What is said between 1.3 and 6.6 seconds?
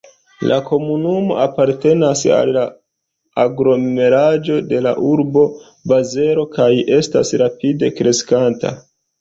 apartenas al la aglomeraĵo de la urbo Bazelo